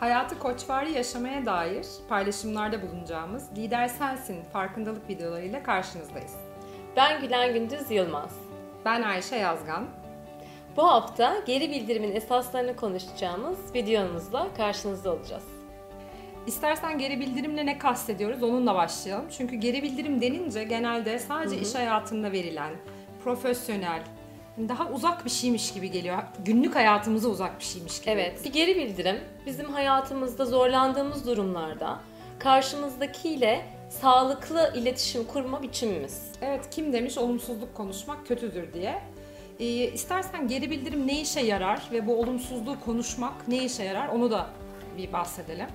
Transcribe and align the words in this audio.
Hayatı 0.00 0.38
koçvari 0.38 0.92
yaşamaya 0.92 1.46
dair 1.46 1.86
paylaşımlarda 2.08 2.82
bulunacağımız 2.82 3.48
Lider 3.56 3.88
Sensin 3.88 4.42
farkındalık 4.52 5.08
videolarıyla 5.08 5.62
karşınızdayız. 5.62 6.36
Ben 6.96 7.20
Gülen 7.20 7.54
Gündüz 7.54 7.90
Yılmaz. 7.90 8.38
Ben 8.84 9.02
Ayşe 9.02 9.36
Yazgan. 9.36 9.86
Bu 10.76 10.86
hafta 10.86 11.36
geri 11.46 11.70
bildirimin 11.70 12.12
esaslarını 12.12 12.76
konuşacağımız 12.76 13.74
videomuzla 13.74 14.48
karşınızda 14.56 15.12
olacağız. 15.12 15.44
İstersen 16.46 16.98
geri 16.98 17.20
bildirimle 17.20 17.66
ne 17.66 17.78
kastediyoruz 17.78 18.42
onunla 18.42 18.74
başlayalım. 18.74 19.26
Çünkü 19.36 19.56
geri 19.56 19.82
bildirim 19.82 20.20
denince 20.20 20.64
genelde 20.64 21.18
sadece 21.18 21.58
iş 21.58 21.74
hayatında 21.74 22.32
verilen, 22.32 22.72
profesyonel, 23.24 24.02
daha 24.58 24.90
uzak 24.90 25.24
bir 25.24 25.30
şeymiş 25.30 25.72
gibi 25.72 25.90
geliyor. 25.90 26.22
Günlük 26.44 26.74
hayatımıza 26.74 27.28
uzak 27.28 27.58
bir 27.58 27.64
şeymiş 27.64 28.00
gibi. 28.00 28.10
Evet, 28.10 28.44
bir 28.44 28.52
geri 28.52 28.76
bildirim 28.76 29.20
bizim 29.46 29.72
hayatımızda 29.72 30.44
zorlandığımız 30.44 31.26
durumlarda 31.26 32.00
karşımızdakiyle 32.38 33.66
sağlıklı 33.90 34.72
iletişim 34.76 35.24
kurma 35.24 35.62
biçimimiz. 35.62 36.32
Evet, 36.42 36.70
kim 36.70 36.92
demiş 36.92 37.18
olumsuzluk 37.18 37.74
konuşmak 37.74 38.26
kötüdür 38.26 38.72
diye. 38.72 39.02
Ee, 39.60 39.64
istersen 39.66 40.48
geri 40.48 40.70
bildirim 40.70 41.06
ne 41.06 41.20
işe 41.20 41.40
yarar 41.40 41.82
ve 41.92 42.06
bu 42.06 42.20
olumsuzluğu 42.20 42.80
konuşmak 42.84 43.48
ne 43.48 43.64
işe 43.64 43.82
yarar 43.84 44.08
onu 44.08 44.30
da 44.30 44.46
bir 44.98 45.12
bahsedelim. 45.12 45.66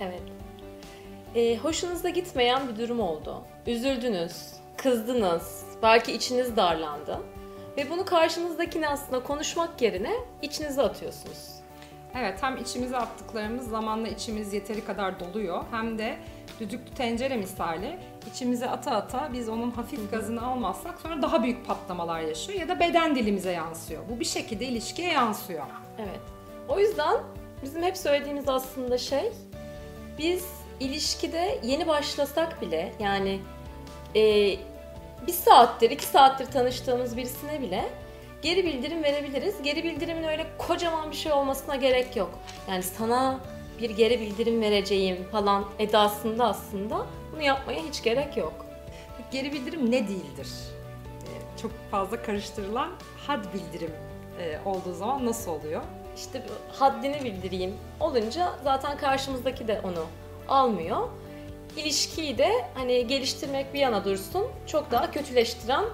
Evet. 0.00 0.22
Ee, 1.34 1.56
hoşunuza 1.56 2.08
gitmeyen 2.08 2.68
bir 2.68 2.82
durum 2.82 3.00
oldu. 3.00 3.42
Üzüldünüz, 3.66 4.32
kızdınız, 4.76 5.64
belki 5.82 6.12
içiniz 6.12 6.56
darlandı. 6.56 7.20
Ve 7.76 7.90
bunu 7.90 8.04
karşınızdakine 8.04 8.88
aslında 8.88 9.22
konuşmak 9.22 9.82
yerine 9.82 10.12
içinize 10.42 10.82
atıyorsunuz. 10.82 11.60
Evet 12.14 12.42
hem 12.42 12.56
içimize 12.56 12.96
attıklarımız 12.96 13.68
zamanla 13.68 14.08
içimiz 14.08 14.52
yeteri 14.52 14.84
kadar 14.84 15.20
doluyor 15.20 15.64
hem 15.70 15.98
de 15.98 16.16
düdüklü 16.60 16.94
tencere 16.94 17.36
misali 17.36 17.98
içimize 18.30 18.70
ata 18.70 18.90
ata 18.90 19.30
biz 19.32 19.48
onun 19.48 19.70
hafif 19.70 20.10
gazını 20.10 20.46
almazsak 20.46 21.00
sonra 21.00 21.22
daha 21.22 21.42
büyük 21.42 21.66
patlamalar 21.66 22.20
yaşıyor 22.20 22.60
ya 22.60 22.68
da 22.68 22.80
beden 22.80 23.14
dilimize 23.14 23.52
yansıyor. 23.52 24.02
Bu 24.08 24.20
bir 24.20 24.24
şekilde 24.24 24.66
ilişkiye 24.66 25.08
yansıyor. 25.08 25.66
Evet. 25.98 26.20
O 26.68 26.80
yüzden 26.80 27.16
bizim 27.62 27.82
hep 27.82 27.96
söylediğimiz 27.96 28.48
aslında 28.48 28.98
şey 28.98 29.32
biz 30.18 30.46
ilişkide 30.80 31.58
yeni 31.62 31.86
başlasak 31.86 32.62
bile 32.62 32.92
yani 33.00 33.40
e, 34.14 34.54
saattir, 35.40 35.90
iki 35.90 36.04
saattir 36.04 36.46
tanıştığımız 36.46 37.16
birisine 37.16 37.60
bile 37.60 37.90
geri 38.42 38.64
bildirim 38.64 39.02
verebiliriz. 39.02 39.62
Geri 39.62 39.84
bildirimin 39.84 40.22
öyle 40.22 40.46
kocaman 40.58 41.10
bir 41.10 41.16
şey 41.16 41.32
olmasına 41.32 41.76
gerek 41.76 42.16
yok. 42.16 42.30
Yani 42.68 42.82
sana 42.82 43.40
bir 43.80 43.90
geri 43.90 44.20
bildirim 44.20 44.60
vereceğim 44.60 45.28
falan 45.32 45.64
edasında 45.78 46.44
aslında 46.44 47.06
bunu 47.32 47.42
yapmaya 47.42 47.80
hiç 47.88 48.02
gerek 48.02 48.36
yok. 48.36 48.66
Geri 49.32 49.52
bildirim 49.52 49.90
ne 49.90 50.08
değildir? 50.08 50.48
Çok 51.62 51.70
fazla 51.90 52.22
karıştırılan 52.22 52.90
had 53.26 53.44
bildirim 53.54 53.92
olduğu 54.64 54.94
zaman 54.94 55.26
nasıl 55.26 55.50
oluyor? 55.50 55.82
İşte 56.16 56.42
haddini 56.72 57.24
bildireyim 57.24 57.76
olunca 58.00 58.52
zaten 58.64 58.96
karşımızdaki 58.96 59.68
de 59.68 59.80
onu 59.84 60.04
almıyor. 60.48 61.08
İlişkiyi 61.76 62.38
de 62.38 62.50
hani 62.74 63.06
geliştirmek 63.06 63.74
bir 63.74 63.78
yana 63.78 64.04
dursun 64.04 64.46
çok 64.66 64.90
daha 64.90 65.10
kötüleştiren 65.10 65.84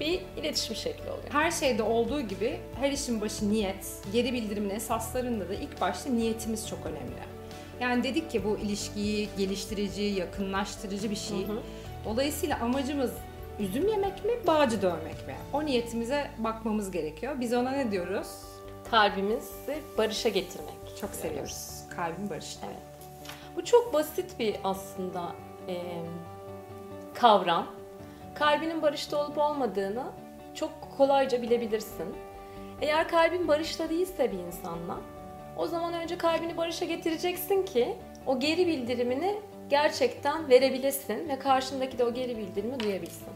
bir 0.00 0.20
iletişim 0.36 0.76
şekli 0.76 1.02
oluyor. 1.10 1.28
Her 1.30 1.50
şeyde 1.50 1.82
olduğu 1.82 2.20
gibi 2.20 2.60
her 2.80 2.90
işin 2.92 3.20
başı 3.20 3.52
niyet. 3.52 3.86
Geri 4.12 4.32
bildirimin 4.32 4.70
esaslarında 4.70 5.48
da 5.48 5.54
ilk 5.54 5.80
başta 5.80 6.10
niyetimiz 6.10 6.68
çok 6.68 6.86
önemli. 6.86 7.34
Yani 7.80 8.04
dedik 8.04 8.30
ki 8.30 8.44
bu 8.44 8.58
ilişkiyi 8.58 9.28
geliştirici, 9.38 10.02
yakınlaştırıcı 10.02 11.10
bir 11.10 11.16
şey. 11.16 11.46
Hı 11.46 11.52
hı. 11.52 11.58
Dolayısıyla 12.04 12.58
amacımız 12.60 13.10
üzüm 13.58 13.88
yemek 13.88 14.24
mi, 14.24 14.32
bağcı 14.46 14.82
dövmek 14.82 15.26
mi? 15.26 15.34
O 15.52 15.66
niyetimize 15.66 16.30
bakmamız 16.38 16.90
gerekiyor. 16.90 17.40
Biz 17.40 17.52
ona 17.52 17.70
ne 17.70 17.90
diyoruz? 17.90 18.28
Kalbimizi 18.90 19.78
barışa 19.98 20.28
getirmek. 20.28 20.74
Çok 21.00 21.10
seviyoruz. 21.14 21.68
Kalbin 21.96 22.30
barışta. 22.30 22.66
Evet. 22.66 22.93
Bu 23.56 23.64
çok 23.64 23.94
basit 23.94 24.38
bir 24.38 24.56
aslında 24.64 25.32
e, 25.68 25.76
kavram. 27.14 27.66
Kalbinin 28.34 28.82
barışta 28.82 29.24
olup 29.24 29.38
olmadığını 29.38 30.04
çok 30.54 30.70
kolayca 30.96 31.42
bilebilirsin. 31.42 32.16
Eğer 32.80 33.08
kalbin 33.08 33.48
barışta 33.48 33.90
değilse 33.90 34.32
bir 34.32 34.38
insanla 34.38 34.96
o 35.56 35.66
zaman 35.66 35.94
önce 35.94 36.18
kalbini 36.18 36.56
barışa 36.56 36.84
getireceksin 36.84 37.62
ki 37.62 37.96
o 38.26 38.40
geri 38.40 38.66
bildirimini 38.66 39.40
gerçekten 39.70 40.48
verebilesin 40.48 41.28
ve 41.28 41.38
karşındaki 41.38 41.98
de 41.98 42.04
o 42.04 42.14
geri 42.14 42.38
bildirimi 42.38 42.80
duyabilsin. 42.80 43.28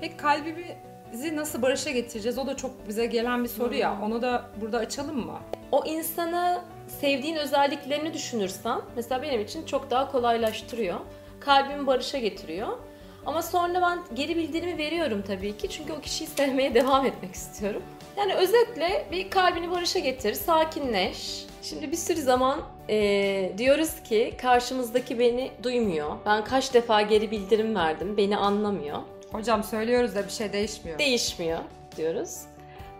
Peki 0.00 0.16
kalbimizi 0.16 1.36
nasıl 1.36 1.62
barışa 1.62 1.90
getireceğiz? 1.90 2.38
O 2.38 2.46
da 2.46 2.56
çok 2.56 2.88
bize 2.88 3.06
gelen 3.06 3.44
bir 3.44 3.48
soru 3.48 3.70
hmm. 3.70 3.78
ya. 3.78 3.98
Onu 4.02 4.22
da 4.22 4.44
burada 4.60 4.78
açalım 4.78 5.26
mı? 5.26 5.38
O 5.72 5.84
insana 5.86 6.64
sevdiğin 6.88 7.36
özelliklerini 7.36 8.14
düşünürsen 8.14 8.80
mesela 8.96 9.22
benim 9.22 9.40
için 9.40 9.66
çok 9.66 9.90
daha 9.90 10.12
kolaylaştırıyor. 10.12 11.00
Kalbimi 11.40 11.86
barışa 11.86 12.18
getiriyor. 12.18 12.68
Ama 13.26 13.42
sonra 13.42 13.82
ben 13.82 13.98
geri 14.14 14.36
bildirimi 14.36 14.78
veriyorum 14.78 15.24
tabii 15.26 15.56
ki. 15.56 15.68
Çünkü 15.70 15.92
o 15.92 16.00
kişiyi 16.00 16.26
sevmeye 16.26 16.74
devam 16.74 17.06
etmek 17.06 17.34
istiyorum. 17.34 17.82
Yani 18.16 18.34
özetle 18.34 19.06
bir 19.12 19.30
kalbini 19.30 19.70
barışa 19.70 19.98
getir, 19.98 20.34
sakinleş. 20.34 21.46
Şimdi 21.62 21.92
bir 21.92 21.96
sürü 21.96 22.20
zaman 22.20 22.60
e, 22.88 23.52
diyoruz 23.58 24.02
ki 24.02 24.34
karşımızdaki 24.42 25.18
beni 25.18 25.50
duymuyor. 25.62 26.16
Ben 26.26 26.44
kaç 26.44 26.74
defa 26.74 27.02
geri 27.02 27.30
bildirim 27.30 27.74
verdim, 27.74 28.16
beni 28.16 28.36
anlamıyor. 28.36 28.98
Hocam 29.32 29.64
söylüyoruz 29.64 30.14
da 30.14 30.24
bir 30.24 30.30
şey 30.32 30.52
değişmiyor. 30.52 30.98
Değişmiyor 30.98 31.58
diyoruz. 31.96 32.40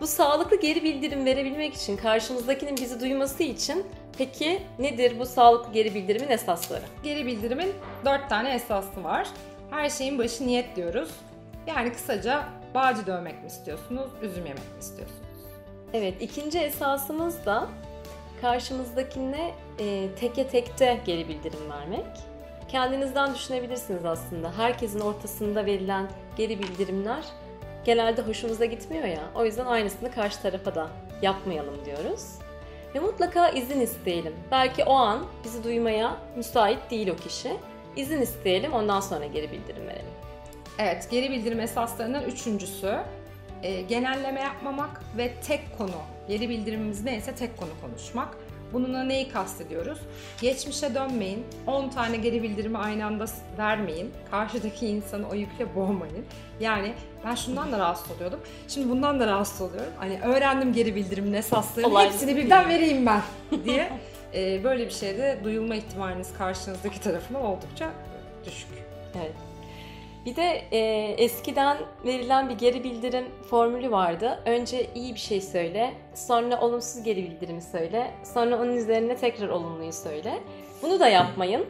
Bu 0.00 0.06
sağlıklı 0.06 0.60
geri 0.60 0.84
bildirim 0.84 1.26
verebilmek 1.26 1.74
için, 1.74 1.96
karşımızdakinin 1.96 2.76
bizi 2.76 3.00
duyması 3.00 3.42
için 3.42 3.86
peki 4.18 4.62
nedir 4.78 5.18
bu 5.18 5.26
sağlıklı 5.26 5.72
geri 5.72 5.94
bildirimin 5.94 6.28
esasları? 6.28 6.84
Geri 7.02 7.26
bildirimin 7.26 7.72
dört 8.04 8.28
tane 8.28 8.54
esası 8.54 9.04
var. 9.04 9.28
Her 9.70 9.90
şeyin 9.90 10.18
başı 10.18 10.46
niyet 10.46 10.76
diyoruz. 10.76 11.10
Yani 11.66 11.92
kısaca 11.92 12.44
bağcı 12.74 13.06
dövmek 13.06 13.42
mi 13.42 13.46
istiyorsunuz, 13.46 14.10
üzüm 14.22 14.46
yemek 14.46 14.58
mi 14.58 14.80
istiyorsunuz? 14.80 15.20
Evet, 15.92 16.14
ikinci 16.20 16.58
esasımız 16.58 17.46
da 17.46 17.68
karşımızdakine 18.40 19.54
e, 19.78 20.08
teke 20.20 20.48
tekte 20.48 21.00
geri 21.06 21.28
bildirim 21.28 21.70
vermek. 21.70 22.06
Kendinizden 22.68 23.34
düşünebilirsiniz 23.34 24.04
aslında. 24.04 24.58
Herkesin 24.58 25.00
ortasında 25.00 25.66
verilen 25.66 26.08
geri 26.36 26.58
bildirimler 26.58 27.24
genelde 27.84 28.22
hoşumuza 28.22 28.64
gitmiyor 28.64 29.04
ya. 29.04 29.22
O 29.34 29.44
yüzden 29.44 29.66
aynısını 29.66 30.12
karşı 30.12 30.42
tarafa 30.42 30.74
da 30.74 30.88
yapmayalım 31.22 31.84
diyoruz. 31.84 32.22
Ve 32.94 33.00
mutlaka 33.00 33.48
izin 33.48 33.80
isteyelim. 33.80 34.34
Belki 34.50 34.84
o 34.84 34.92
an 34.92 35.26
bizi 35.44 35.64
duymaya 35.64 36.16
müsait 36.36 36.90
değil 36.90 37.08
o 37.08 37.16
kişi. 37.16 37.56
İzin 37.96 38.20
isteyelim 38.20 38.72
ondan 38.72 39.00
sonra 39.00 39.26
geri 39.26 39.52
bildirim 39.52 39.86
verelim. 39.86 40.14
Evet, 40.78 41.08
geri 41.10 41.30
bildirim 41.30 41.60
esaslarından 41.60 42.24
üçüncüsü 42.24 42.98
e, 43.62 43.82
genelleme 43.82 44.40
yapmamak 44.40 45.00
ve 45.16 45.32
tek 45.46 45.78
konu, 45.78 46.00
geri 46.28 46.48
bildirimimiz 46.48 47.04
neyse 47.04 47.34
tek 47.34 47.56
konu 47.56 47.70
konuşmak. 47.80 48.28
Bununla 48.74 49.04
neyi 49.04 49.28
kastediyoruz? 49.28 49.98
Geçmişe 50.40 50.94
dönmeyin. 50.94 51.46
10 51.66 51.88
tane 51.88 52.16
geri 52.16 52.42
bildirimi 52.42 52.78
aynı 52.78 53.06
anda 53.06 53.24
vermeyin. 53.58 54.12
Karşıdaki 54.30 54.86
insanı 54.86 55.28
o 55.28 55.34
yükle 55.34 55.74
boğmayın. 55.74 56.24
Yani 56.60 56.94
ben 57.24 57.34
şundan 57.34 57.72
da 57.72 57.78
rahatsız 57.78 58.10
oluyordum. 58.16 58.40
Şimdi 58.68 58.90
bundan 58.90 59.20
da 59.20 59.26
rahatsız 59.26 59.60
oluyorum. 59.60 59.92
Hani 59.98 60.20
öğrendim 60.24 60.72
geri 60.72 60.94
bildirimin 60.94 61.32
esaslarını. 61.32 61.90
Olay 61.90 62.06
hepsini 62.06 62.36
birden 62.36 62.68
vereyim 62.68 63.06
ben 63.06 63.22
diye. 63.64 63.92
ee, 64.34 64.64
böyle 64.64 64.86
bir 64.86 64.90
şeyde 64.92 65.40
duyulma 65.44 65.74
ihtimaliniz 65.74 66.28
karşınızdaki 66.38 67.00
tarafından 67.00 67.42
oldukça 67.42 67.90
düşük. 68.46 68.68
Evet. 69.16 69.32
Bir 70.24 70.36
de 70.36 70.62
e, 70.72 70.78
eskiden 71.18 71.76
verilen 72.04 72.48
bir 72.48 72.54
geri 72.54 72.84
bildirim 72.84 73.24
formülü 73.50 73.90
vardı. 73.90 74.42
Önce 74.46 74.86
iyi 74.94 75.14
bir 75.14 75.20
şey 75.20 75.40
söyle, 75.40 75.94
sonra 76.14 76.60
olumsuz 76.60 77.02
geri 77.02 77.22
bildirimi 77.22 77.62
söyle, 77.62 78.10
sonra 78.34 78.56
onun 78.56 78.76
üzerine 78.76 79.16
tekrar 79.16 79.48
olumluyu 79.48 79.92
söyle. 79.92 80.34
Bunu 80.82 81.00
da 81.00 81.08
yapmayın. 81.08 81.66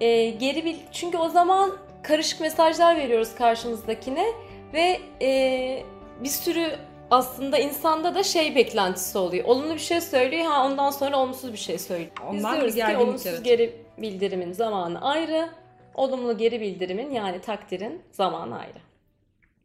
E, 0.00 0.30
geri 0.30 0.64
bil 0.64 0.76
çünkü 0.92 1.18
o 1.18 1.28
zaman 1.28 1.72
karışık 2.02 2.40
mesajlar 2.40 2.96
veriyoruz 2.96 3.34
karşımızdakine 3.34 4.26
ve 4.72 5.00
e, 5.22 5.82
bir 6.20 6.28
sürü 6.28 6.72
aslında 7.10 7.58
insanda 7.58 8.14
da 8.14 8.22
şey 8.22 8.54
beklentisi 8.54 9.18
oluyor. 9.18 9.44
Olumlu 9.44 9.74
bir 9.74 9.78
şey 9.78 10.00
söylüyor, 10.00 10.44
ha 10.46 10.66
ondan 10.66 10.90
sonra 10.90 11.18
olumsuz 11.18 11.52
bir 11.52 11.58
şey 11.58 11.78
söylüyor. 11.78 12.10
Biz 12.32 12.42
diyoruz 12.42 12.74
ki 12.74 12.96
olumsuz 12.96 13.42
geri 13.42 13.76
bildirimin 13.98 14.52
zamanı 14.52 15.02
ayrı, 15.02 15.48
olumlu 15.94 16.36
geri 16.36 16.60
bildirimin 16.60 17.10
yani 17.10 17.40
takdirin 17.40 18.02
zamanı 18.12 18.58
ayrı. 18.58 18.78